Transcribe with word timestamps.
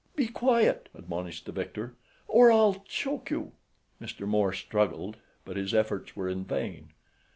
"Be 0.15 0.25
quiet," 0.29 0.89
admonished 0.95 1.45
the 1.45 1.51
victor, 1.51 1.93
"or 2.27 2.51
I'll 2.51 2.83
choke 2.87 3.29
you." 3.29 3.51
Mr. 4.01 4.25
Moore 4.27 4.51
struggled; 4.51 5.17
but 5.45 5.57
his 5.57 5.75
efforts 5.75 6.15
were 6.15 6.27
in 6.27 6.43
vain. 6.43 6.89